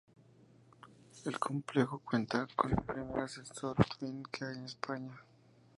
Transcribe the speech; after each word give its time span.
El 1.25 1.37
complejo 1.37 1.99
cuenta 1.99 2.47
con 2.55 2.71
el 2.71 2.81
primer 2.83 3.19
ascensor 3.19 3.75
twin 3.99 4.23
que 4.23 4.45
hay 4.45 4.55
en 4.57 4.65
España. 4.65 5.13